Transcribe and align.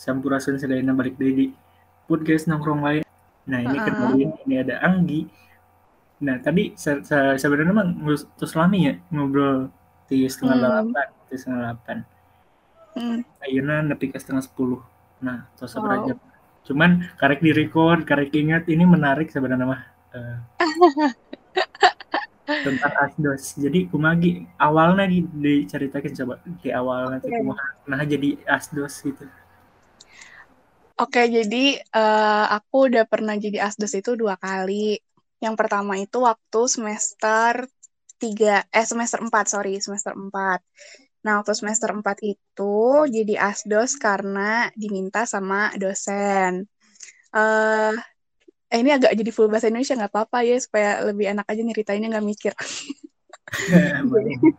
Sampurasun 0.00 0.56
Sedayana 0.56 0.96
balik 0.96 1.20
dari 1.20 1.32
di 1.36 1.46
podcast 2.08 2.48
nongkrong 2.48 2.80
lain. 2.80 3.02
Nah 3.44 3.60
ini 3.60 3.76
Heeh. 3.76 3.84
kenalin 3.84 4.30
ini 4.48 4.54
ada 4.56 4.80
Anggi. 4.80 5.28
Nah 6.24 6.40
tadi 6.40 6.72
se- 6.72 7.04
se- 7.04 7.36
sebenarnya 7.36 7.76
ngus- 8.00 8.24
terus 8.40 8.56
lami 8.56 8.88
ya 8.88 8.94
ngobrol 9.12 9.68
di 10.08 10.24
setengah 10.24 10.56
Hmm. 10.56 10.64
delapan, 10.64 11.06
di 11.28 11.34
setengah 11.36 11.60
delapan. 11.60 11.96
Hmm. 12.96 13.20
Nepi 13.84 14.06
ke 14.08 14.16
setengah 14.16 14.40
sepuluh. 14.40 14.80
Nah 15.20 15.44
terus 15.60 15.76
Wow. 15.76 16.08
jam. 16.08 16.16
Cuman 16.64 16.90
karek 17.20 17.44
di 17.44 17.52
record, 17.52 18.08
karek 18.08 18.32
ingat 18.32 18.72
ini 18.72 18.88
menarik 18.88 19.28
sebenarnya 19.28 19.68
mah. 19.68 19.82
eh, 20.10 20.38
tentang 22.66 22.94
asdos. 22.98 23.54
Jadi 23.54 23.86
kumagi 23.86 24.42
awalnya 24.58 25.06
di, 25.06 25.22
diceritakan 25.22 26.10
coba 26.18 26.34
di 26.58 26.74
awal 26.74 27.14
nanti 27.14 27.30
kumaha 27.30 27.78
nah 27.86 28.02
jadi 28.02 28.34
asdos 28.42 29.06
gitu. 29.06 29.22
Oke, 31.00 31.32
jadi 31.32 31.80
eh, 31.80 32.46
aku 32.56 32.92
udah 32.92 33.08
pernah 33.08 33.32
jadi 33.32 33.64
asdos 33.64 33.96
itu 33.96 34.20
dua 34.20 34.36
kali. 34.36 35.00
Yang 35.40 35.54
pertama 35.56 35.96
itu 35.96 36.20
waktu 36.20 36.60
semester 36.68 37.64
3, 38.20 38.68
eh 38.68 38.84
semester 38.84 39.24
4, 39.24 39.48
sorry, 39.48 39.80
semester 39.80 40.12
4. 40.12 40.60
Nah, 41.24 41.40
waktu 41.40 41.56
semester 41.56 41.88
4 41.96 42.20
itu 42.20 42.76
jadi 43.08 43.34
asdos 43.48 43.96
karena 43.96 44.68
diminta 44.76 45.24
sama 45.24 45.72
dosen. 45.80 46.68
Eh, 47.32 47.92
eh 48.68 48.78
ini 48.84 48.90
agak 48.92 49.16
jadi 49.16 49.30
full 49.32 49.48
bahasa 49.48 49.72
Indonesia 49.72 49.96
nggak 49.96 50.12
apa-apa 50.12 50.38
ya, 50.44 50.56
supaya 50.60 51.00
lebih 51.08 51.32
enak 51.32 51.48
aja 51.48 51.62
nyeritainnya 51.64 52.08
nggak 52.12 52.28
mikir. 52.28 52.52
jadi, 54.12 54.32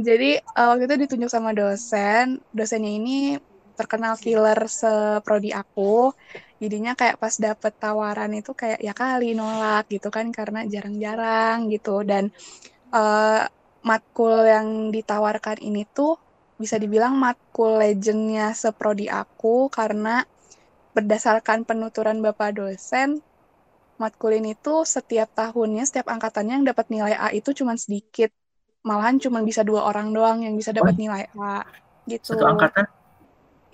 jadi 0.08 0.30
eh, 0.40 0.66
waktu 0.72 0.84
itu 0.88 0.96
ditunjuk 1.04 1.28
sama 1.28 1.52
dosen, 1.52 2.40
dosennya 2.56 2.88
ini 2.88 3.36
terkenal 3.74 4.14
killer 4.20 4.56
seprodi 4.68 5.50
aku. 5.50 6.12
Jadinya 6.62 6.94
kayak 6.94 7.18
pas 7.18 7.34
dapet 7.34 7.74
tawaran 7.76 8.30
itu 8.38 8.54
kayak 8.54 8.78
ya 8.78 8.94
kali 8.94 9.34
nolak 9.34 9.90
gitu 9.90 10.08
kan 10.14 10.30
karena 10.30 10.62
jarang-jarang 10.68 11.66
gitu. 11.72 12.06
Dan 12.06 12.30
uh, 12.94 13.42
matkul 13.82 14.46
yang 14.46 14.94
ditawarkan 14.94 15.58
ini 15.58 15.82
tuh 15.90 16.14
bisa 16.54 16.78
dibilang 16.78 17.18
matkul 17.18 17.82
legendnya 17.82 18.54
seprodi 18.54 19.10
aku 19.10 19.66
karena 19.66 20.22
berdasarkan 20.94 21.66
penuturan 21.66 22.22
bapak 22.22 22.54
dosen 22.54 23.18
matkul 24.02 24.34
ini 24.34 24.58
tuh 24.58 24.82
setiap 24.82 25.30
tahunnya 25.34 25.86
setiap 25.86 26.10
angkatannya 26.10 26.62
yang 26.62 26.66
dapat 26.66 26.86
nilai 26.90 27.14
A 27.14 27.28
itu 27.30 27.54
cuma 27.54 27.78
sedikit. 27.78 28.34
Malahan 28.82 29.22
cuma 29.22 29.38
bisa 29.46 29.62
dua 29.62 29.86
orang 29.86 30.10
doang 30.10 30.42
yang 30.42 30.58
bisa 30.58 30.74
dapat 30.74 30.98
nilai 30.98 31.30
A 31.38 31.62
gitu. 32.10 32.34
Satu 32.34 32.50
angkatan 32.50 32.90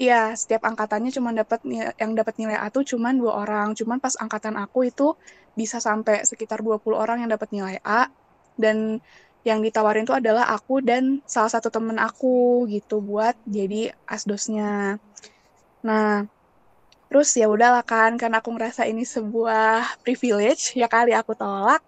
Iya, 0.03 0.15
setiap 0.41 0.63
angkatannya 0.71 1.11
cuma 1.17 1.31
dapat 1.41 1.61
yang 2.03 2.13
dapat 2.19 2.35
nilai 2.41 2.55
A 2.65 2.67
tuh 2.75 2.85
cuma 2.91 3.09
dua 3.21 3.33
orang. 3.43 3.67
Cuman 3.79 3.99
pas 4.05 4.15
angkatan 4.25 4.55
aku 4.63 4.79
itu 4.91 5.07
bisa 5.59 5.77
sampai 5.89 6.23
sekitar 6.31 6.59
20 6.67 6.99
orang 7.03 7.17
yang 7.27 7.31
dapat 7.35 7.51
nilai 7.57 7.77
A 7.83 8.07
dan 8.63 9.03
yang 9.49 9.59
ditawarin 9.67 10.07
itu 10.07 10.15
adalah 10.15 10.45
aku 10.55 10.75
dan 10.89 11.03
salah 11.35 11.51
satu 11.55 11.69
temen 11.75 11.99
aku 11.99 12.67
gitu 12.75 12.95
buat 13.03 13.35
jadi 13.57 13.91
asdosnya. 14.15 14.99
Nah, 15.87 16.27
terus 17.09 17.29
ya 17.41 17.47
udahlah 17.55 17.85
kan 17.93 18.11
karena 18.21 18.37
aku 18.43 18.51
ngerasa 18.57 18.83
ini 18.91 19.03
sebuah 19.15 20.01
privilege 20.05 20.77
ya 20.81 20.87
kali 20.95 21.13
aku 21.21 21.33
tolak. 21.39 21.83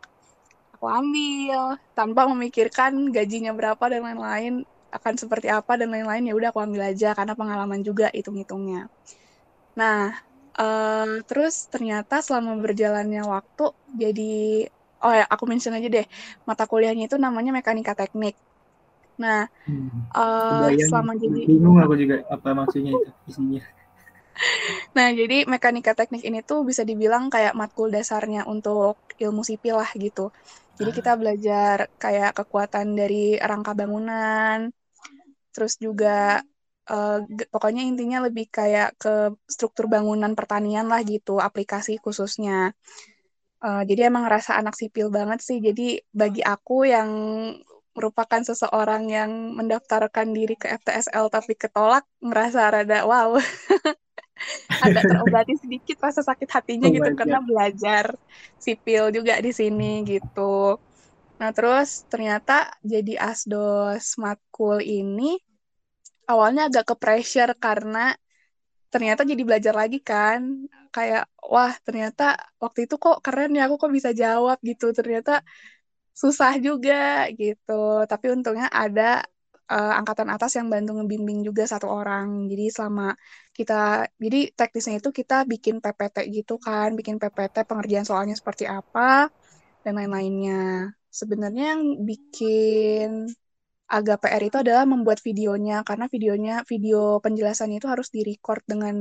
Aku 0.76 0.86
ambil 0.88 1.76
tanpa 1.98 2.22
memikirkan 2.32 2.92
gajinya 3.16 3.52
berapa 3.58 3.84
dan 3.92 4.00
lain-lain 4.06 4.54
akan 4.90 5.14
seperti 5.16 5.48
apa 5.50 5.78
dan 5.78 5.94
lain-lain 5.94 6.28
ya 6.28 6.34
udah 6.36 6.48
aku 6.50 6.60
ambil 6.62 6.82
aja 6.90 7.14
karena 7.14 7.34
pengalaman 7.38 7.80
juga 7.80 8.10
hitung-hitungnya. 8.10 8.90
Nah, 9.78 10.14
uh, 10.58 11.22
terus 11.24 11.70
ternyata 11.70 12.20
selama 12.20 12.58
berjalannya 12.58 13.22
waktu 13.24 13.64
jadi 13.94 14.34
oh 15.00 15.12
ya 15.16 15.24
aku 15.24 15.44
mention 15.48 15.72
aja 15.72 15.88
deh 15.88 16.06
mata 16.44 16.68
kuliahnya 16.68 17.08
itu 17.08 17.16
namanya 17.16 17.54
mekanika 17.54 17.96
teknik. 17.96 18.36
Nah, 19.20 19.48
hmm. 19.68 20.12
uh, 20.16 20.68
selama 20.88 21.16
jadi 21.16 21.44
bingung 21.48 21.76
aku 21.80 21.94
juga 21.96 22.24
apa 22.28 22.56
maksudnya 22.56 22.96
itu 22.96 23.10
isinya. 23.28 23.62
Nah, 24.96 25.12
jadi 25.12 25.44
mekanika 25.44 25.92
teknik 25.92 26.24
ini 26.24 26.40
tuh 26.40 26.64
bisa 26.64 26.80
dibilang 26.80 27.28
kayak 27.28 27.52
matkul 27.52 27.92
dasarnya 27.92 28.48
untuk 28.48 28.96
ilmu 29.20 29.44
sipil 29.44 29.76
lah 29.76 29.90
gitu. 29.92 30.32
Jadi 30.80 30.90
kita 30.96 31.12
belajar 31.20 31.92
kayak 32.00 32.32
kekuatan 32.40 32.96
dari 32.96 33.36
rangka 33.36 33.76
bangunan, 33.76 34.72
terus 35.50 35.76
juga 35.76 36.40
uh, 36.90 37.18
pokoknya 37.52 37.82
intinya 37.86 38.18
lebih 38.26 38.50
kayak 38.50 38.98
ke 38.98 39.34
struktur 39.46 39.86
bangunan 39.86 40.34
pertanian 40.34 40.90
lah 40.90 41.00
gitu, 41.06 41.38
aplikasi 41.38 41.98
khususnya. 42.02 42.74
Uh, 43.60 43.84
jadi 43.84 44.08
emang 44.08 44.24
ngerasa 44.24 44.56
anak 44.56 44.74
sipil 44.74 45.12
banget 45.12 45.44
sih. 45.44 45.60
Jadi 45.60 46.00
bagi 46.10 46.40
aku 46.40 46.88
yang 46.88 47.10
merupakan 47.92 48.40
seseorang 48.40 49.10
yang 49.10 49.30
mendaftarkan 49.58 50.32
diri 50.32 50.56
ke 50.56 50.70
FTSL 50.80 51.28
tapi 51.28 51.58
ketolak, 51.58 52.06
merasa 52.22 52.70
rada 52.70 53.04
wow. 53.04 53.36
ada 54.80 55.00
terobati 55.04 55.52
sedikit 55.60 56.00
rasa 56.00 56.24
sakit 56.24 56.48
hatinya 56.48 56.88
Oh 56.88 56.94
gitu 56.96 57.10
karena 57.12 57.44
belajar 57.44 58.16
sipil 58.56 59.12
juga 59.12 59.36
di 59.36 59.52
sini 59.52 60.00
gitu. 60.08 60.80
Nah, 61.40 61.50
terus 61.56 62.04
ternyata 62.12 62.52
jadi 62.84 63.12
asdos 63.30 64.04
matkul 64.22 64.78
ini 64.84 65.40
awalnya 66.30 66.62
agak 66.68 66.84
ke 66.90 66.94
pressure 67.02 67.52
karena 67.64 68.12
ternyata 68.92 69.22
jadi 69.30 69.42
belajar 69.48 69.74
lagi 69.80 69.98
kan. 70.10 70.40
Kayak 70.94 71.24
wah, 71.52 71.72
ternyata 71.86 72.22
waktu 72.62 72.78
itu 72.86 72.94
kok 73.04 73.16
keren 73.24 73.50
ya 73.56 73.62
aku 73.66 73.76
kok 73.82 73.92
bisa 73.98 74.10
jawab 74.22 74.58
gitu. 74.68 74.84
Ternyata 74.98 75.30
susah 76.22 76.52
juga 76.66 76.94
gitu. 77.40 77.72
Tapi 78.10 78.26
untungnya 78.34 78.68
ada 78.82 79.24
uh, 79.72 79.92
angkatan 79.98 80.28
atas 80.34 80.52
yang 80.58 80.68
bantu 80.72 80.90
ngebimbing 80.98 81.40
juga 81.48 81.64
satu 81.72 81.86
orang. 81.88 82.26
Jadi 82.50 82.64
selama 82.74 83.14
kita, 83.56 83.74
jadi 84.24 84.38
teknisnya 84.58 84.94
itu 85.00 85.10
kita 85.20 85.34
bikin 85.52 85.76
PPT 85.84 86.16
gitu 86.36 86.54
kan, 86.66 86.88
bikin 86.98 87.16
PPT 87.22 87.56
pengerjaan 87.68 88.06
soalnya 88.08 88.34
seperti 88.40 88.64
apa 88.68 89.30
dan 89.84 89.92
lain-lainnya. 89.98 90.99
Sebenarnya 91.10 91.74
yang 91.76 91.82
bikin 92.06 93.28
agak 93.90 94.22
PR 94.22 94.42
itu 94.46 94.56
adalah 94.62 94.86
membuat 94.86 95.18
videonya 95.18 95.82
karena 95.82 96.06
videonya 96.06 96.62
video 96.62 97.18
penjelasannya 97.18 97.82
itu 97.82 97.90
harus 97.90 98.08
direcord 98.14 98.62
dengan 98.62 98.94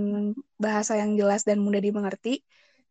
bahasa 0.58 0.98
yang 0.98 1.14
jelas 1.14 1.46
dan 1.46 1.62
mudah 1.62 1.80
dimengerti. 1.80 2.42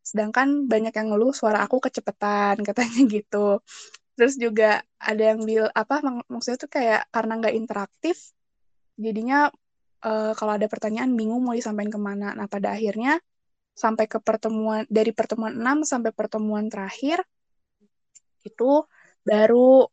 Sedangkan 0.07 0.71
banyak 0.71 0.95
yang 0.95 1.11
ngeluh 1.11 1.35
suara 1.35 1.67
aku 1.67 1.83
kecepetan 1.83 2.63
katanya 2.69 3.03
gitu 3.11 3.61
terus 4.19 4.35
juga 4.35 4.83
ada 4.99 5.23
yang 5.31 5.47
bil 5.47 5.71
apa 5.71 6.03
mak 6.03 6.27
maksudnya 6.27 6.59
tuh 6.59 6.71
kayak 6.75 7.07
karena 7.15 7.39
nggak 7.39 7.55
interaktif 7.55 8.35
jadinya 8.99 9.47
uh, 10.03 10.35
kalau 10.35 10.59
ada 10.59 10.67
pertanyaan 10.67 11.15
bingung 11.15 11.47
mau 11.47 11.55
disampaikan 11.55 11.95
ke 11.95 12.01
mana 12.03 12.35
nah 12.35 12.51
pada 12.51 12.75
akhirnya 12.75 13.23
sampai 13.79 14.11
ke 14.11 14.19
pertemuan 14.19 14.83
dari 14.91 15.15
pertemuan 15.15 15.55
6 15.55 15.87
sampai 15.87 16.11
pertemuan 16.11 16.67
terakhir 16.67 17.23
itu 18.43 18.83
baru 19.29 19.85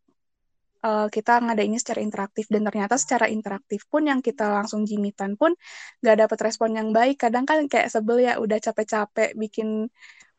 uh, 0.85 1.07
kita 1.09 1.41
ngadainnya 1.41 1.79
secara 1.81 1.99
interaktif. 2.05 2.45
Dan 2.47 2.63
ternyata 2.67 2.95
secara 2.95 3.25
interaktif 3.27 3.89
pun 3.89 4.05
yang 4.05 4.21
kita 4.21 4.45
langsung 4.47 4.85
jimitan 4.85 5.35
pun 5.35 5.51
nggak 5.99 6.17
dapat 6.27 6.39
respon 6.47 6.77
yang 6.77 6.89
baik. 6.93 7.19
Kadang 7.19 7.43
kan 7.49 7.65
kayak 7.65 7.89
sebel 7.89 8.23
ya 8.23 8.37
udah 8.37 8.57
capek-capek 8.61 9.33
bikin 9.35 9.89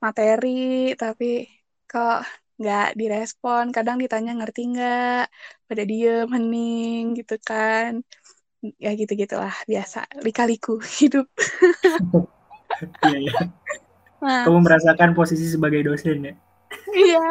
materi 0.01 0.95
tapi 0.95 1.45
kok 1.91 2.25
nggak 2.57 2.97
direspon. 2.97 3.75
Kadang 3.75 4.01
ditanya 4.01 4.33
ngerti 4.39 4.61
nggak? 4.73 5.25
Pada 5.67 5.83
diem 5.84 6.28
hening 6.31 7.05
gitu 7.19 7.37
kan. 7.43 8.01
Ya 8.81 8.97
gitu 8.97 9.13
gitulah 9.13 9.53
biasa. 9.69 10.09
Lika-liku 10.25 10.81
hidup. 11.03 11.27
Iya 13.04 13.19
ya 13.33 13.34
nah, 14.21 14.45
kamu 14.45 14.59
merasakan 14.65 15.10
posisi 15.16 15.49
sebagai 15.49 15.81
dosen 15.87 16.19
ya? 16.25 16.34
Iya 16.92 17.25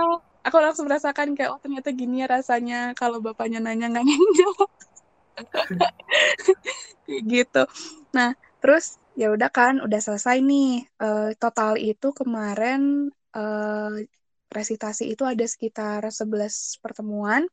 aku 0.46 0.58
langsung 0.62 0.86
merasakan 0.86 1.34
kayak 1.34 1.50
oh 1.50 1.60
ternyata 1.60 1.90
gini 1.90 2.22
ya 2.22 2.28
rasanya 2.30 2.94
kalau 2.94 3.18
bapaknya 3.20 3.58
nanya 3.58 3.90
nggak 3.90 4.06
jawab 4.38 4.72
gitu 7.34 7.64
nah 8.14 8.38
terus 8.62 9.02
ya 9.18 9.34
udah 9.34 9.50
kan 9.50 9.82
udah 9.82 10.00
selesai 10.00 10.40
nih 10.46 10.86
uh, 11.02 11.34
total 11.42 11.82
itu 11.82 12.14
kemarin 12.14 13.10
uh, 13.34 13.98
resitasi 14.56 15.12
itu 15.12 15.28
ada 15.28 15.44
sekitar 15.44 16.00
11 16.08 16.80
pertemuan. 16.80 17.44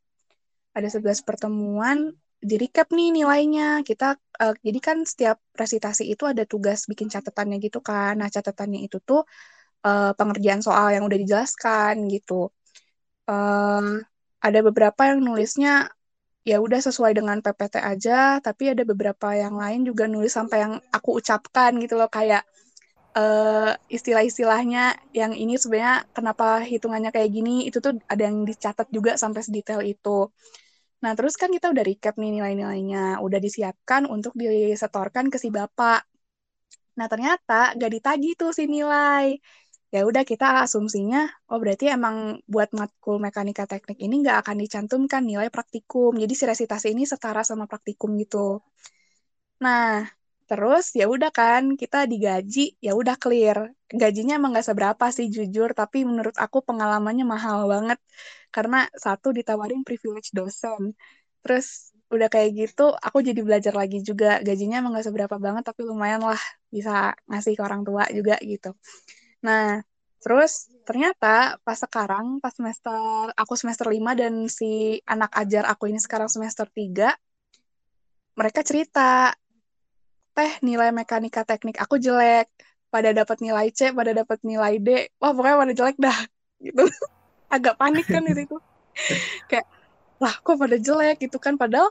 Ada 0.73 1.03
11 1.03 1.27
pertemuan, 1.27 2.15
di 2.39 2.55
recap 2.56 2.94
nih 2.94 3.11
nilainya. 3.11 3.83
Kita 3.83 4.15
uh, 4.17 4.55
jadi 4.62 4.79
kan 4.79 4.99
setiap 5.03 5.43
resitasi 5.59 6.06
itu 6.06 6.25
ada 6.25 6.47
tugas 6.47 6.87
bikin 6.87 7.11
catatannya 7.11 7.59
gitu 7.59 7.83
kan. 7.83 8.17
Nah, 8.23 8.31
catatannya 8.31 8.87
itu 8.87 9.03
tuh 9.03 9.27
uh, 9.85 10.12
pengerjaan 10.15 10.62
soal 10.62 10.94
yang 10.94 11.05
udah 11.05 11.19
dijelaskan 11.19 12.06
gitu. 12.09 12.55
Ada 14.42 14.58
beberapa 14.66 15.06
yang 15.06 15.22
nulisnya 15.22 15.86
ya 16.42 16.58
udah 16.58 16.80
sesuai 16.82 17.14
dengan 17.14 17.38
PPT 17.38 17.78
aja, 17.78 18.42
tapi 18.42 18.74
ada 18.74 18.82
beberapa 18.82 19.30
yang 19.38 19.54
lain 19.54 19.86
juga 19.86 20.10
nulis 20.10 20.34
sampai 20.34 20.58
yang 20.66 20.74
aku 20.90 21.22
ucapkan 21.22 21.70
gitu 21.78 21.94
loh 21.94 22.10
kayak 22.10 22.42
uh, 23.14 23.70
istilah-istilahnya 23.86 24.98
yang 25.14 25.32
ini 25.38 25.54
sebenarnya 25.54 26.02
kenapa 26.10 26.66
hitungannya 26.66 27.14
kayak 27.14 27.30
gini 27.30 27.70
itu 27.70 27.78
tuh 27.78 27.94
ada 28.10 28.22
yang 28.26 28.42
dicatat 28.42 28.90
juga 28.90 29.14
sampai 29.14 29.40
sedetail 29.46 29.86
itu. 29.86 30.26
Nah, 31.02 31.14
terus 31.19 31.34
kan 31.38 31.50
kita 31.50 31.70
udah 31.70 31.82
recap 31.86 32.14
nih 32.19 32.30
nilai-nilainya, 32.42 33.22
udah 33.22 33.38
disiapkan 33.42 34.06
untuk 34.06 34.34
disetorkan 34.38 35.30
ke 35.30 35.38
si 35.38 35.50
bapak. 35.50 36.06
Nah, 36.98 37.06
ternyata 37.10 37.74
gak 37.74 37.90
ditagi 37.90 38.34
tuh 38.38 38.50
si 38.54 38.66
nilai 38.66 39.38
ya 39.94 40.00
udah 40.09 40.23
kita 40.31 40.47
asumsinya 40.65 41.19
oh 41.53 41.59
berarti 41.62 41.85
emang 41.97 42.17
buat 42.53 42.71
matkul 42.79 43.17
mekanika 43.27 43.65
teknik 43.73 43.99
ini 44.05 44.15
nggak 44.25 44.37
akan 44.43 44.56
dicantumkan 44.62 45.23
nilai 45.31 45.49
praktikum. 45.56 46.12
Jadi 46.23 46.33
si 46.39 46.44
resitasi 46.50 46.87
ini 46.97 47.05
setara 47.12 47.43
sama 47.50 47.65
praktikum 47.71 48.11
gitu. 48.23 48.39
Nah 49.65 49.85
terus 50.49 50.85
ya 50.99 51.05
udah 51.15 51.31
kan 51.39 51.62
kita 51.81 51.97
digaji 52.12 52.61
ya 52.87 52.91
udah 53.00 53.15
clear. 53.23 53.59
Gajinya 54.00 54.33
emang 54.39 54.50
nggak 54.56 54.67
seberapa 54.71 55.05
sih 55.17 55.27
jujur. 55.37 55.69
Tapi 55.81 55.99
menurut 56.09 56.37
aku 56.44 56.59
pengalamannya 56.69 57.25
mahal 57.35 57.59
banget. 57.73 57.99
Karena 58.55 58.77
satu 59.05 59.29
ditawarin 59.39 59.81
privilege 59.87 60.29
dosen. 60.39 60.83
Terus 61.43 61.67
udah 62.15 62.29
kayak 62.35 62.50
gitu 62.61 62.83
aku 63.06 63.19
jadi 63.29 63.41
belajar 63.47 63.75
lagi 63.81 63.99
juga. 64.09 64.27
Gajinya 64.47 64.77
emang 64.81 64.93
gak 64.99 65.06
seberapa 65.09 65.37
banget 65.47 65.62
tapi 65.69 65.81
lumayan 65.89 66.21
lah 66.31 66.41
bisa 66.75 66.91
ngasih 67.29 67.53
ke 67.59 67.62
orang 67.69 67.83
tua 67.89 68.05
juga 68.17 68.35
gitu 68.53 68.69
Nah, 69.43 69.83
terus 70.23 70.71
ternyata 70.87 71.59
pas 71.67 71.79
sekarang, 71.79 72.39
pas 72.39 72.55
semester, 72.55 72.94
aku 73.35 73.55
semester 73.59 73.87
5 73.91 74.15
dan 74.15 74.47
si 74.47 75.03
anak 75.06 75.31
ajar 75.35 75.67
aku 75.67 75.91
ini 75.91 75.99
sekarang 75.99 76.31
semester 76.31 76.67
3, 76.71 77.11
mereka 78.39 78.61
cerita, 78.65 79.35
teh 80.33 80.53
nilai 80.65 80.94
mekanika 80.94 81.44
teknik 81.44 81.77
aku 81.83 82.00
jelek, 82.00 82.49
pada 82.93 83.11
dapat 83.12 83.39
nilai 83.41 83.69
C, 83.73 83.91
pada 83.93 84.12
dapat 84.12 84.39
nilai 84.44 84.77
D, 84.77 84.89
wah 85.21 85.33
pokoknya 85.33 85.56
pada 85.59 85.75
jelek 85.75 85.97
dah, 86.00 86.19
gitu. 86.61 86.85
Agak 87.55 87.77
panik 87.77 88.06
kan 88.09 88.25
itu. 88.25 88.56
Kayak, 89.50 89.67
lah 90.23 90.35
kok 90.41 90.56
pada 90.56 90.77
jelek 90.77 91.17
gitu 91.25 91.37
kan, 91.41 91.56
padahal 91.56 91.91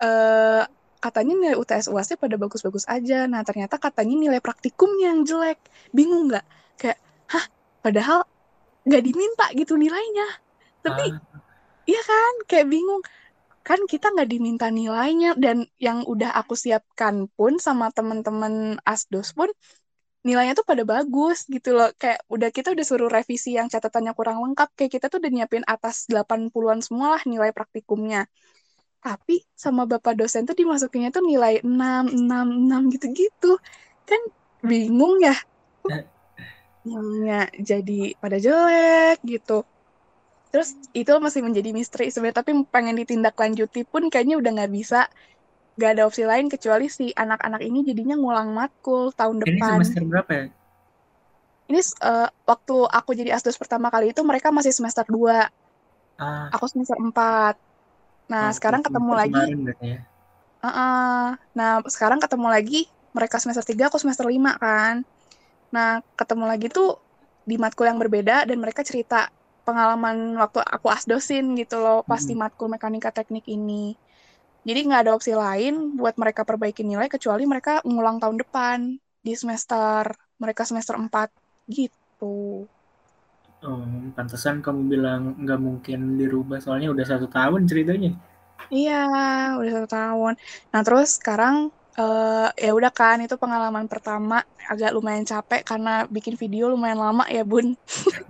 uh, 0.00 0.64
katanya 1.02 1.34
nilai 1.34 1.56
UTS 1.58 1.90
UASnya 1.90 2.16
pada 2.20 2.36
bagus-bagus 2.38 2.86
aja. 2.86 3.26
Nah, 3.26 3.42
ternyata 3.42 3.76
katanya 3.80 4.14
nilai 4.28 4.40
praktikumnya 4.44 5.12
yang 5.16 5.26
jelek. 5.26 5.58
Bingung 5.90 6.30
nggak? 6.30 6.46
Kayak 6.82 6.98
hah 7.30 7.46
padahal 7.78 8.26
nggak 8.82 9.02
diminta 9.02 9.46
gitu 9.54 9.78
nilainya. 9.78 10.26
Tapi 10.82 11.14
ah. 11.14 11.18
iya 11.86 12.02
kan 12.02 12.34
kayak 12.50 12.66
bingung. 12.66 13.02
Kan 13.62 13.86
kita 13.86 14.10
nggak 14.10 14.26
diminta 14.26 14.66
nilainya 14.74 15.38
dan 15.38 15.70
yang 15.78 16.02
udah 16.02 16.34
aku 16.34 16.58
siapkan 16.58 17.30
pun 17.38 17.62
sama 17.62 17.94
teman-teman 17.94 18.82
asdos 18.82 19.30
pun 19.30 19.46
nilainya 20.26 20.58
tuh 20.58 20.66
pada 20.66 20.82
bagus 20.82 21.46
gitu 21.46 21.78
loh. 21.78 21.94
Kayak 21.94 22.26
udah 22.26 22.50
kita 22.50 22.74
udah 22.74 22.82
suruh 22.86 23.06
revisi 23.06 23.54
yang 23.54 23.70
catatannya 23.70 24.12
kurang 24.18 24.42
lengkap 24.42 24.74
kayak 24.74 24.98
kita 24.98 25.06
tuh 25.06 25.22
udah 25.22 25.30
nyiapin 25.30 25.62
atas 25.66 26.10
80-an 26.10 26.82
semua 26.82 27.18
lah 27.18 27.22
nilai 27.22 27.54
praktikumnya. 27.54 28.26
Tapi 29.02 29.46
sama 29.54 29.86
bapak 29.86 30.14
dosen 30.18 30.46
tuh 30.46 30.54
dimasukinnya 30.54 31.10
tuh 31.14 31.22
nilai 31.26 31.62
6, 31.62 31.70
6, 31.70 32.18
6 32.26 32.94
gitu-gitu. 32.98 33.58
Kan 34.06 34.20
bingung 34.62 35.22
ya 35.22 35.34
yang 36.82 37.06
jadi 37.62 38.18
pada 38.18 38.42
jelek 38.42 39.22
gitu 39.22 39.62
terus 40.52 40.76
itu 40.92 41.08
masih 41.16 41.40
menjadi 41.40 41.72
misteri 41.72 42.12
sebenarnya 42.12 42.44
tapi 42.44 42.52
pengen 42.68 42.98
ditindaklanjuti 43.00 43.88
pun 43.88 44.12
kayaknya 44.12 44.36
udah 44.36 44.50
nggak 44.52 44.72
bisa 44.74 45.08
nggak 45.76 45.90
ada 45.96 46.02
opsi 46.04 46.22
lain 46.28 46.52
kecuali 46.52 46.86
si 46.92 47.08
anak-anak 47.16 47.64
ini 47.64 47.80
jadinya 47.80 48.16
ngulang 48.20 48.52
matkul 48.52 49.08
tahun 49.16 49.40
ini 49.40 49.56
depan. 49.56 49.56
Ini 49.56 49.76
semester 49.80 50.04
berapa 50.04 50.30
ya? 50.30 50.46
Ini 51.72 51.80
uh, 52.04 52.28
waktu 52.44 52.76
aku 52.92 53.10
jadi 53.16 53.30
asdos 53.32 53.56
pertama 53.56 53.88
kali 53.88 54.12
itu 54.12 54.20
mereka 54.20 54.52
masih 54.52 54.76
semester 54.76 55.08
2. 55.08 55.48
Ah. 56.20 56.52
Aku 56.52 56.68
semester 56.68 57.00
4. 57.00 57.08
Nah, 58.28 58.48
oh, 58.48 58.52
sekarang 58.52 58.84
ketemu 58.84 59.12
lagi. 59.16 59.44
Ya? 59.80 60.04
Uh 60.60 60.68
-uh. 60.68 61.24
Nah, 61.56 61.80
sekarang 61.88 62.20
ketemu 62.20 62.52
lagi 62.52 62.80
mereka 63.16 63.40
semester 63.40 63.64
3, 63.64 63.88
aku 63.88 63.96
semester 63.96 64.28
5 64.28 64.36
kan. 64.60 65.08
Nah, 65.74 65.88
ketemu 66.18 66.44
lagi 66.50 66.66
tuh 66.76 66.88
di 67.48 67.56
matkul 67.62 67.86
yang 67.90 67.98
berbeda 68.02 68.46
dan 68.48 68.58
mereka 68.62 68.82
cerita 68.86 69.28
pengalaman 69.66 70.36
waktu 70.42 70.58
aku 70.62 70.86
asdosin 70.96 71.54
gitu 71.60 71.78
loh 71.84 72.02
pas 72.10 72.22
di 72.22 72.34
matkul 72.38 72.68
mekanika 72.70 73.10
teknik 73.14 73.44
ini. 73.50 73.94
Jadi 74.68 74.78
nggak 74.86 75.00
ada 75.06 75.12
opsi 75.18 75.32
lain 75.34 75.98
buat 75.98 76.14
mereka 76.22 76.42
perbaiki 76.48 76.82
nilai 76.86 77.08
kecuali 77.10 77.44
mereka 77.52 77.82
ngulang 77.86 78.18
tahun 78.22 78.36
depan 78.42 78.78
di 79.26 79.32
semester 79.34 80.02
mereka 80.42 80.62
semester 80.68 80.94
4 80.98 81.28
gitu. 81.70 82.66
Oh, 83.66 83.82
pantesan 84.16 84.56
kamu 84.64 84.80
bilang 84.92 85.22
nggak 85.42 85.60
mungkin 85.66 86.00
dirubah 86.20 86.58
soalnya 86.64 86.88
udah 86.94 87.06
satu 87.06 87.26
tahun 87.36 87.62
ceritanya. 87.70 88.12
Iya, 88.74 88.92
udah 89.58 89.70
satu 89.76 89.88
tahun. 89.96 90.32
Nah 90.72 90.80
terus 90.86 91.08
sekarang 91.18 91.54
uh, 91.98 92.48
ya 92.56 92.72
udah 92.72 92.92
kan 92.92 93.20
itu 93.20 93.36
pengalaman 93.36 93.88
pertama. 93.88 94.40
Agak 94.68 94.94
lumayan 94.94 95.26
capek 95.26 95.66
karena 95.66 96.06
bikin 96.08 96.38
video 96.38 96.72
lumayan 96.72 97.00
lama 97.00 97.24
ya 97.28 97.42
bun. 97.44 97.74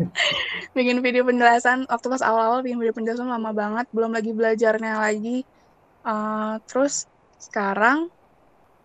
Bikin 0.77 1.05
video 1.05 1.23
penjelasan 1.29 1.85
waktu 1.85 2.07
pas 2.09 2.25
awal-awal 2.25 2.65
bikin 2.65 2.81
video 2.81 2.97
penjelasan 2.97 3.29
lama 3.29 3.53
banget 3.53 3.87
belum 3.93 4.17
lagi 4.17 4.33
belajarnya 4.33 4.95
lagi. 4.97 5.45
Uh, 6.01 6.57
terus 6.65 7.05
sekarang 7.37 8.09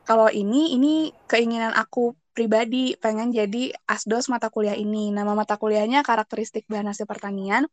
kalau 0.04 0.28
ini 0.28 0.76
ini 0.76 1.16
keinginan 1.32 1.72
aku 1.72 2.12
pribadi 2.36 2.94
pengen 3.00 3.32
jadi 3.32 3.72
asdos 3.88 4.28
mata 4.28 4.52
kuliah 4.52 4.76
ini. 4.76 5.16
Nama 5.16 5.32
mata 5.32 5.56
kuliahnya 5.56 6.04
karakteristik 6.04 6.68
bahan 6.68 6.92
hasil 6.92 7.08
pertanian. 7.08 7.66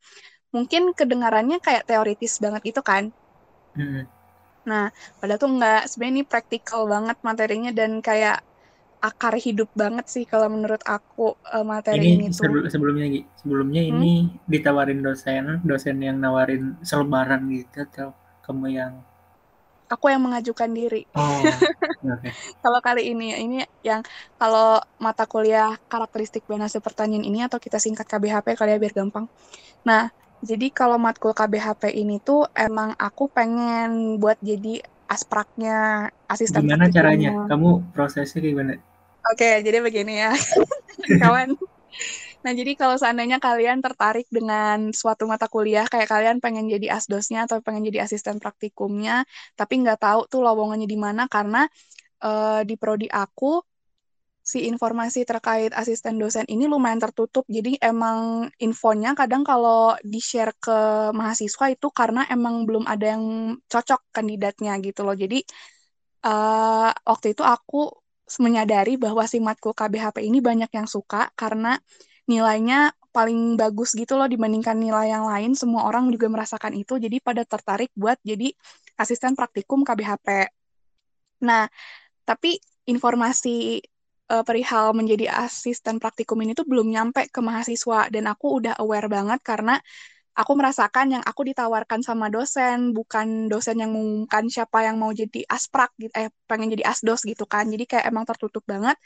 Mungkin 0.55 0.95
kedengarannya 0.95 1.59
kayak 1.59 1.91
teoritis 1.91 2.39
banget 2.39 2.71
itu 2.71 2.81
kan? 2.87 3.11
Hmm 3.75 4.07
Nah, 4.65 4.91
padahal 5.21 5.41
tuh 5.41 5.51
nggak, 5.61 5.81
sebenarnya 5.89 6.15
ini 6.15 6.25
praktikal 6.25 6.89
banget 6.89 7.17
materinya 7.21 7.71
dan 7.71 8.01
kayak 8.01 8.41
akar 9.05 9.37
hidup 9.37 9.69
banget 9.77 10.09
sih 10.09 10.25
kalau 10.25 10.49
menurut 10.49 10.81
aku 10.81 11.37
uh, 11.53 11.61
materi 11.61 12.17
ini, 12.17 12.33
ini 12.33 12.33
tuh. 12.33 12.49
Sebelum, 12.49 12.73
sebelumnya 12.73 13.07
sebelumnya 13.37 13.83
hmm? 13.85 13.91
ini 13.93 14.13
ditawarin 14.49 15.05
dosen, 15.05 15.61
dosen 15.61 16.01
yang 16.01 16.17
nawarin 16.17 16.81
selebaran 16.81 17.45
gitu 17.53 17.85
atau 17.85 18.17
kamu 18.41 18.67
yang 18.73 18.93
aku 19.93 20.09
yang 20.09 20.25
mengajukan 20.25 20.73
diri. 20.73 21.05
Oh, 21.13 21.21
okay. 22.17 22.33
kalau 22.65 22.81
kali 22.81 23.13
ini 23.13 23.37
ini 23.37 23.61
yang 23.85 24.01
kalau 24.41 24.81
mata 24.97 25.29
kuliah 25.29 25.77
karakteristik 25.93 26.49
bahasa 26.49 26.81
pertanian 26.81 27.23
ini 27.23 27.45
atau 27.45 27.61
kita 27.61 27.77
singkat 27.77 28.09
KBHP 28.09 28.57
kali 28.57 28.73
ya 28.73 28.79
biar 28.81 28.95
gampang. 28.97 29.29
Nah, 29.85 30.09
jadi 30.45 30.69
kalau 30.71 31.01
matkul 31.01 31.33
KBHP 31.33 31.97
ini 31.97 32.21
tuh 32.21 32.45
emang 32.53 32.93
aku 33.01 33.33
pengen 33.33 34.21
buat 34.21 34.37
jadi 34.45 34.85
aspraknya 35.09 36.09
asisten. 36.29 36.65
Gimana 36.65 36.93
caranya? 36.93 37.49
Kamu 37.49 37.97
prosesnya 37.97 38.41
gimana? 38.45 38.77
Oke, 39.33 39.65
jadi 39.65 39.81
begini 39.81 40.21
ya, 40.21 40.37
kawan. 41.25 41.57
Nah, 42.45 42.53
jadi 42.53 42.77
kalau 42.77 43.01
seandainya 43.01 43.41
kalian 43.41 43.81
tertarik 43.81 44.29
dengan 44.29 44.93
suatu 44.93 45.25
mata 45.25 45.49
kuliah, 45.49 45.89
kayak 45.89 46.13
kalian 46.13 46.37
pengen 46.45 46.69
jadi 46.69 47.01
asdosnya 47.01 47.49
atau 47.49 47.65
pengen 47.65 47.89
jadi 47.89 48.05
asisten 48.05 48.37
praktikumnya, 48.37 49.25
tapi 49.57 49.81
nggak 49.81 49.97
tahu 49.97 50.21
tuh 50.29 50.45
lowongannya 50.45 50.85
di 50.85 50.99
mana 51.01 51.25
karena 51.25 51.65
uh, 52.21 52.61
di 52.69 52.77
prodi 52.77 53.09
aku 53.09 53.65
si 54.45 54.69
informasi 54.69 55.25
terkait 55.25 55.73
asisten 55.73 56.21
dosen 56.21 56.45
ini 56.53 56.69
lumayan 56.69 57.01
tertutup. 57.01 57.49
Jadi 57.49 57.81
emang 57.81 58.53
infonya 58.61 59.17
kadang 59.17 59.41
kalau 59.41 59.97
di-share 60.05 60.53
ke 60.61 61.11
mahasiswa 61.17 61.73
itu 61.73 61.89
karena 61.89 62.29
emang 62.29 62.69
belum 62.69 62.85
ada 62.85 63.17
yang 63.17 63.57
cocok 63.65 64.13
kandidatnya 64.13 64.77
gitu 64.85 65.01
loh. 65.01 65.17
Jadi 65.17 65.41
uh, 66.29 66.93
waktu 66.93 67.33
itu 67.33 67.41
aku 67.41 67.89
menyadari 68.45 69.01
bahwa 69.01 69.25
si 69.25 69.41
matkul 69.41 69.73
KBHP 69.73 70.29
ini 70.29 70.45
banyak 70.45 70.69
yang 70.77 70.89
suka 70.89 71.33
karena 71.33 71.81
nilainya 72.29 72.93
paling 73.15 73.55
bagus 73.55 73.95
gitu 73.97 74.19
loh 74.21 74.29
dibandingkan 74.29 74.77
nilai 74.77 75.09
yang 75.09 75.25
lain. 75.25 75.57
Semua 75.57 75.89
orang 75.89 76.13
juga 76.13 76.29
merasakan 76.29 76.77
itu, 76.77 77.01
jadi 77.01 77.17
pada 77.25 77.49
tertarik 77.49 77.89
buat 77.97 78.21
jadi 78.21 78.53
asisten 79.01 79.33
praktikum 79.39 79.87
KBHP. 79.87 80.53
Nah, 81.49 81.65
tapi 82.29 82.61
informasi 82.85 83.81
uh, 84.33 84.45
perihal 84.47 84.97
menjadi 84.97 85.29
asisten 85.45 86.01
praktikum 86.03 86.41
ini 86.45 86.53
tuh 86.57 86.67
belum 86.69 86.89
nyampe 86.89 87.29
ke 87.29 87.41
mahasiswa. 87.45 88.09
Dan 88.13 88.25
aku 88.31 88.61
udah 88.63 88.75
aware 88.81 89.09
banget 89.09 89.41
karena 89.45 89.77
aku 90.35 90.53
merasakan 90.59 91.07
yang 91.19 91.23
aku 91.23 91.47
ditawarkan 91.47 92.03
sama 92.03 92.27
dosen 92.27 92.91
bukan 92.91 93.47
dosen 93.47 93.79
yang 93.79 93.95
mengumumkan 93.95 94.51
siapa 94.51 94.83
yang 94.83 94.99
mau 94.99 95.15
jadi 95.15 95.47
asprak 95.47 95.95
gitu 96.03 96.11
eh 96.19 96.29
pengen 96.51 96.69
jadi 96.75 96.85
asdos 96.91 97.23
gitu 97.25 97.45
kan. 97.47 97.65
Jadi 97.71 97.85
kayak 97.91 98.05
emang 98.11 98.25
tertutup 98.29 98.65
banget. 98.67 98.97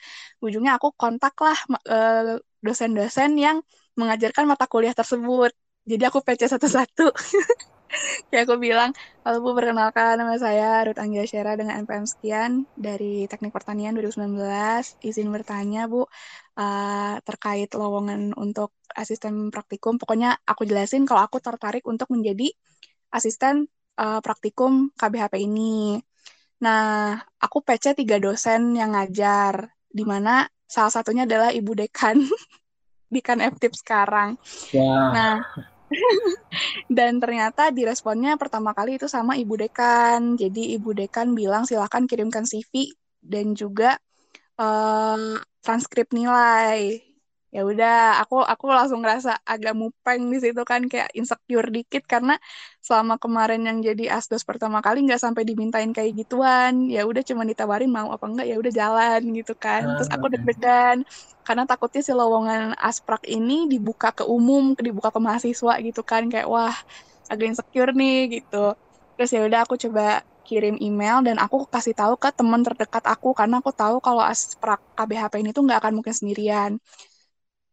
Ujungnya 0.45 0.79
aku 0.79 0.95
kontak 0.97 1.35
lah 1.41 1.59
uh, 1.89 2.41
dosen-dosen 2.65 3.37
yang 3.39 3.57
mengajarkan 3.99 4.45
mata 4.49 4.67
kuliah 4.71 4.95
tersebut. 4.97 5.53
Jadi 5.89 6.03
aku 6.05 6.21
PC 6.21 6.53
satu-satu 6.53 7.07
ya 8.33 8.45
aku 8.45 8.61
bilang, 8.61 8.93
halo 9.25 9.41
Bu, 9.41 9.57
perkenalkan 9.57 10.21
nama 10.21 10.37
saya 10.37 10.85
Ruth 10.85 11.01
Anggia 11.01 11.25
Syera 11.25 11.57
dengan 11.57 11.81
NPM 11.85 12.05
sekian 12.05 12.69
dari 12.77 13.25
Teknik 13.25 13.53
Pertanian 13.53 13.97
2019. 13.97 15.01
Izin 15.01 15.29
bertanya 15.33 15.89
Bu, 15.89 16.05
uh, 16.05 16.09
terkait 17.25 17.73
lowongan 17.73 18.37
untuk 18.37 18.77
asisten 18.93 19.49
praktikum. 19.49 19.97
Pokoknya 19.97 20.37
aku 20.45 20.69
jelasin 20.69 21.09
kalau 21.09 21.25
aku 21.25 21.41
tertarik 21.41 21.85
untuk 21.89 22.13
menjadi 22.13 22.53
asisten 23.09 23.69
uh, 23.97 24.21
praktikum 24.21 24.93
KBHP 24.93 25.49
ini. 25.49 25.97
Nah, 26.61 27.17
aku 27.39 27.63
PC 27.63 27.95
tiga 27.95 28.19
dosen 28.19 28.75
yang 28.75 28.93
ngajar, 28.93 29.71
di 29.89 30.05
mana 30.05 30.45
salah 30.69 30.93
satunya 30.93 31.25
adalah 31.25 31.55
Ibu 31.55 31.73
Dekan, 31.73 32.21
Dekan 33.15 33.41
FTIP 33.41 33.73
sekarang. 33.79 34.37
Wah. 34.77 35.11
Nah, 35.15 35.37
dan 36.97 37.19
ternyata 37.19 37.73
diresponnya 37.73 38.37
pertama 38.37 38.77
kali 38.77 39.01
itu 39.01 39.09
sama 39.09 39.35
ibu 39.41 39.57
dekan. 39.57 40.37
Jadi 40.37 40.77
ibu 40.77 40.93
dekan 40.93 41.33
bilang 41.33 41.65
silahkan 41.65 42.05
kirimkan 42.05 42.45
CV 42.45 42.93
dan 43.25 43.57
juga 43.57 43.97
uh, 44.61 45.39
transkrip 45.65 46.13
nilai 46.13 47.08
ya 47.55 47.61
udah 47.71 47.93
aku 48.23 48.35
aku 48.53 48.65
langsung 48.77 49.01
ngerasa 49.03 49.31
agak 49.53 49.73
mupeng 49.81 50.21
di 50.33 50.39
situ 50.45 50.61
kan 50.71 50.83
kayak 50.93 51.09
insecure 51.19 51.69
dikit 51.77 52.03
karena 52.13 52.33
selama 52.87 53.15
kemarin 53.23 53.61
yang 53.69 53.79
jadi 53.89 54.05
asdos 54.17 54.43
pertama 54.49 54.79
kali 54.85 54.97
nggak 55.07 55.21
sampai 55.25 55.43
dimintain 55.49 55.91
kayak 55.97 56.13
gituan. 56.21 56.75
Ya 56.95 57.01
udah 57.11 57.23
cuma 57.29 57.43
ditawarin 57.51 57.91
mau 57.97 58.09
apa 58.15 58.25
enggak 58.31 58.47
ya 58.51 58.57
udah 58.61 58.73
jalan 58.81 59.21
gitu 59.39 59.53
kan. 59.65 59.81
Ah, 59.89 59.95
terus 59.97 60.11
aku 60.15 60.27
deg-degan 60.33 60.97
karena 61.47 61.63
takutnya 61.71 62.01
si 62.07 62.13
lowongan 62.13 62.63
asprak 62.89 63.23
ini 63.35 63.53
dibuka 63.73 64.09
ke 64.19 64.25
umum 64.29 64.63
dibuka 64.87 65.09
ke 65.15 65.21
mahasiswa 65.27 65.73
gitu 65.87 66.01
kan 66.11 66.23
kayak 66.33 66.47
wah 66.53 66.75
agak 67.33 67.47
insecure 67.57 67.93
nih 68.01 68.17
gitu. 68.41 68.57
Terus 69.17 69.31
ya 69.35 69.41
udah 69.49 69.61
aku 69.67 69.75
coba 69.85 70.03
kirim 70.49 70.77
email 70.81 71.21
dan 71.27 71.37
aku 71.45 71.57
kasih 71.69 71.93
tahu 71.93 72.15
ke 72.23 72.29
teman 72.39 72.61
terdekat 72.65 73.05
aku 73.05 73.29
karena 73.37 73.61
aku 73.61 73.69
tahu 73.77 73.97
kalau 74.01 74.25
asprak 74.25 74.81
KBHP 74.97 75.35
ini 75.45 75.51
tuh 75.57 75.63
nggak 75.67 75.79
akan 75.85 75.93
mungkin 76.01 76.15
sendirian 76.17 76.73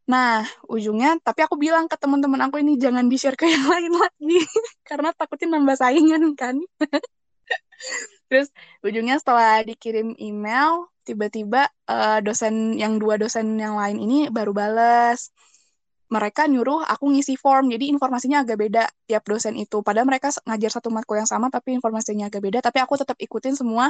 Nah, 0.06 0.46
ujungnya, 0.70 1.18
tapi 1.26 1.42
aku 1.42 1.58
bilang 1.58 1.90
ke 1.90 1.98
teman-teman 1.98 2.38
aku 2.46 2.62
ini 2.62 2.78
jangan 2.78 3.10
di-share 3.10 3.34
ke 3.34 3.46
yang 3.50 3.66
lain 3.66 3.94
lagi, 3.98 4.38
karena 4.90 5.10
takutnya 5.18 5.58
nambah 5.58 5.76
saingan 5.82 6.38
kan. 6.38 6.56
Terus 8.30 8.50
ujungnya 8.86 9.18
setelah 9.22 9.62
dikirim 9.66 10.14
email, 10.18 10.90
tiba-tiba 11.06 11.70
uh, 11.90 12.20
dosen 12.22 12.78
yang 12.78 12.98
dua 13.02 13.18
dosen 13.22 13.58
yang 13.58 13.78
lain 13.78 13.98
ini 14.02 14.30
baru 14.30 14.54
balas. 14.54 15.30
Mereka 16.06 16.46
nyuruh 16.46 16.86
aku 16.86 17.10
ngisi 17.18 17.34
form, 17.34 17.74
jadi 17.74 17.90
informasinya 17.90 18.46
agak 18.46 18.58
beda 18.62 18.84
tiap 19.10 19.26
dosen 19.26 19.58
itu. 19.58 19.82
Padahal 19.82 20.06
mereka 20.06 20.30
ngajar 20.46 20.78
satu 20.78 20.94
matkul 20.94 21.18
yang 21.18 21.30
sama, 21.30 21.50
tapi 21.50 21.74
informasinya 21.74 22.30
agak 22.30 22.46
beda. 22.46 22.60
Tapi 22.62 22.78
aku 22.78 22.94
tetap 23.02 23.18
ikutin 23.18 23.58
semua 23.58 23.90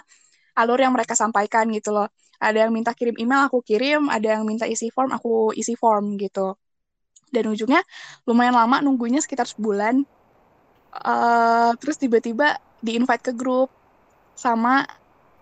alur 0.56 0.80
yang 0.80 0.96
mereka 0.96 1.14
sampaikan 1.14 1.68
gitu 1.70 1.92
loh. 1.92 2.08
Ada 2.40 2.68
yang 2.68 2.72
minta 2.72 2.92
kirim 2.92 3.16
email, 3.20 3.48
aku 3.48 3.64
kirim. 3.64 4.08
Ada 4.08 4.40
yang 4.40 4.44
minta 4.48 4.66
isi 4.68 4.92
form, 4.92 5.12
aku 5.12 5.52
isi 5.56 5.76
form 5.76 6.16
gitu. 6.20 6.56
Dan 7.32 7.52
ujungnya 7.52 7.84
lumayan 8.24 8.56
lama 8.56 8.80
nunggunya 8.80 9.20
sekitar 9.20 9.48
sebulan. 9.48 10.04
Uh, 10.96 11.76
terus 11.84 12.00
tiba-tiba 12.00 12.56
di-invite 12.80 13.32
ke 13.32 13.34
grup 13.36 13.68
sama 14.36 14.88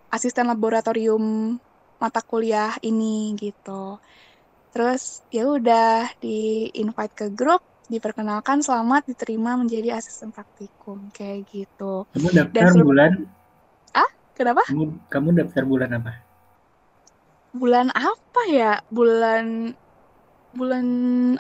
asisten 0.10 0.50
laboratorium 0.50 1.58
mata 2.02 2.22
kuliah 2.26 2.74
ini 2.82 3.38
gitu. 3.38 4.02
Terus 4.74 5.22
ya 5.30 5.46
udah 5.46 6.10
di-invite 6.18 7.14
ke 7.14 7.28
grup, 7.30 7.62
diperkenalkan 7.86 8.66
selamat 8.66 9.06
diterima 9.14 9.54
menjadi 9.54 10.02
asisten 10.02 10.34
praktikum 10.34 11.14
kayak 11.14 11.46
gitu. 11.54 12.10
Kamu 12.10 12.30
daftar 12.34 12.74
Dan 12.74 12.82
bulan 12.82 13.12
Kenapa? 14.34 14.66
Kamu, 14.66 14.86
kamu 15.10 15.28
daftar 15.38 15.64
bulan 15.66 15.92
apa? 15.94 16.14
Bulan 17.54 17.88
apa 17.94 18.42
ya? 18.50 18.82
Bulan 18.90 19.78
bulan 20.54 20.86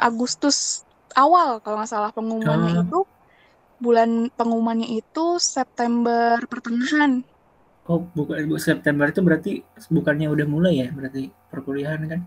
Agustus 0.01 0.81
awal 1.13 1.62
kalau 1.62 1.81
nggak 1.81 1.89
salah 1.89 2.09
pengumumannya 2.09 2.73
oh. 2.73 2.83
itu 2.85 3.00
bulan 3.77 4.29
pengumumannya 4.33 4.89
itu 4.89 5.38
September 5.38 6.41
pertengahan. 6.50 7.21
Oh, 7.83 8.00
bukan 8.15 8.47
bu 8.47 8.55
September 8.55 9.12
itu 9.12 9.19
berarti 9.19 9.51
bukannya 9.91 10.31
udah 10.31 10.47
mulai 10.47 10.88
ya? 10.88 10.89
Berarti 10.93 11.27
perkuliahan 11.51 12.01
kan? 12.07 12.21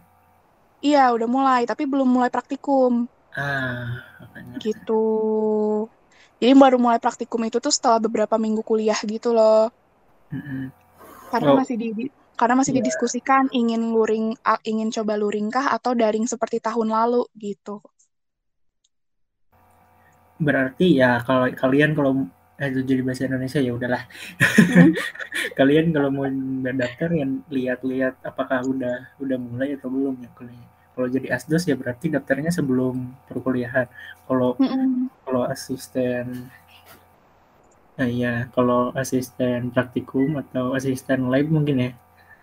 Iya, 0.84 1.08
udah 1.16 1.24
mulai, 1.24 1.64
tapi 1.64 1.88
belum 1.88 2.04
mulai 2.04 2.28
praktikum. 2.28 3.08
Ah, 3.32 4.04
makanya. 4.20 4.60
Gitu. 4.60 5.04
Jadi 6.36 6.52
baru 6.52 6.76
mulai 6.76 7.00
praktikum 7.00 7.40
itu 7.48 7.56
tuh 7.56 7.72
setelah 7.72 7.96
beberapa 7.96 8.36
minggu 8.36 8.60
kuliah 8.60 8.96
gitu 9.00 9.32
loh. 9.32 9.72
Mm-hmm. 10.32 10.62
Karena 11.30 11.50
oh. 11.52 11.56
masih 11.58 11.76
di, 11.78 11.88
karena 12.36 12.54
masih 12.54 12.72
yeah. 12.76 12.80
didiskusikan 12.84 13.48
ingin 13.50 13.90
luring 13.90 14.36
ingin 14.62 14.88
coba 14.92 15.16
luring 15.16 15.48
kah 15.48 15.72
atau 15.72 15.96
daring 15.96 16.28
seperti 16.28 16.60
tahun 16.60 16.92
lalu 16.92 17.24
gitu. 17.34 17.80
Berarti 20.36 21.00
ya 21.00 21.24
kalau 21.24 21.48
kalian 21.48 21.96
kalau 21.96 22.28
eh, 22.60 22.68
itu 22.68 22.84
jadi 22.84 23.00
bahasa 23.00 23.24
Indonesia 23.24 23.60
ya 23.60 23.72
udahlah. 23.72 24.04
Hmm. 24.36 24.92
kalian 25.58 25.96
kalau 25.96 26.08
mau 26.12 26.28
daftar 26.76 27.10
yang 27.16 27.40
lihat-lihat 27.48 28.20
apakah 28.20 28.60
udah 28.68 29.16
udah 29.16 29.38
mulai 29.40 29.80
atau 29.80 29.88
belum 29.88 30.20
ya 30.20 30.30
kuliah. 30.36 30.68
Kalau 30.96 31.08
jadi 31.12 31.28
asdos 31.36 31.68
ya 31.68 31.76
berarti 31.76 32.08
daftarnya 32.12 32.52
sebelum 32.52 33.16
perkuliahan. 33.28 33.88
Kalau 34.28 34.56
mm 34.60 35.24
kalau 35.26 35.42
asisten 35.42 36.48
Nah, 37.96 38.08
iya, 38.12 38.52
kalau 38.52 38.92
asisten 38.92 39.72
praktikum 39.72 40.36
atau 40.36 40.76
asisten 40.76 41.32
lab 41.32 41.48
mungkin 41.48 41.76
ya. 41.80 41.90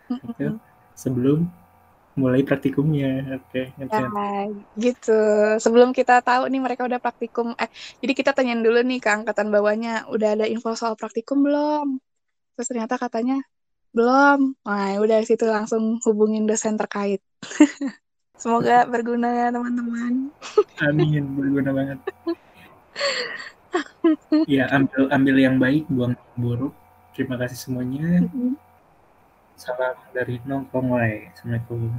Itu 0.10 0.58
sebelum 0.98 1.46
mulai 2.18 2.42
praktikumnya. 2.42 3.38
Oke, 3.38 3.74
okay, 3.80 3.94
ya, 3.94 4.10
gitu. 4.78 5.22
Sebelum 5.62 5.94
kita 5.94 6.26
tahu 6.26 6.50
nih 6.50 6.62
mereka 6.62 6.86
udah 6.90 6.98
praktikum 6.98 7.54
eh 7.58 7.70
jadi 8.02 8.14
kita 8.18 8.32
tanyain 8.34 8.66
dulu 8.66 8.82
nih 8.82 8.98
ke 8.98 9.10
angkatan 9.14 9.54
bawahnya, 9.54 10.10
udah 10.10 10.30
ada 10.42 10.46
info 10.50 10.74
soal 10.74 10.98
praktikum 10.98 11.46
belum? 11.46 12.02
Terus 12.58 12.68
ternyata 12.70 12.98
katanya 12.98 13.38
belum. 13.94 14.58
Nah, 14.66 14.98
udah 14.98 15.22
situ 15.22 15.46
langsung 15.46 16.02
hubungin 16.02 16.50
dosen 16.50 16.82
terkait. 16.82 17.22
Semoga 18.42 18.90
berguna 18.90 19.30
ya 19.30 19.48
teman-teman. 19.54 20.34
Amin, 20.82 21.24
berguna 21.38 21.70
banget 21.70 22.00
ya 24.46 24.70
ambil 24.74 25.10
ambil 25.10 25.36
yang 25.40 25.56
baik 25.58 25.84
buang 25.90 26.14
yang 26.14 26.38
buruk. 26.38 26.74
Terima 27.14 27.38
kasih 27.38 27.58
semuanya. 27.58 28.26
Salam 29.54 29.96
dari 30.12 30.42
nongkrong 30.44 30.98
assalamualaikum 31.30 31.94